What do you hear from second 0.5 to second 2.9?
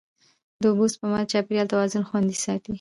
د اوبو سپما د چاپېریال توازن خوندي ساتي.